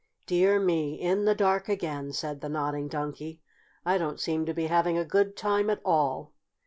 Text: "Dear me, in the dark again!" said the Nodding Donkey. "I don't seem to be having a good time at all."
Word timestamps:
"Dear 0.25 0.59
me, 0.59 0.99
in 0.99 1.25
the 1.25 1.35
dark 1.35 1.69
again!" 1.69 2.11
said 2.11 2.41
the 2.41 2.49
Nodding 2.49 2.87
Donkey. 2.87 3.39
"I 3.85 3.99
don't 3.99 4.19
seem 4.19 4.47
to 4.47 4.53
be 4.55 4.65
having 4.65 4.97
a 4.97 5.05
good 5.05 5.37
time 5.37 5.69
at 5.69 5.79
all." 5.85 6.33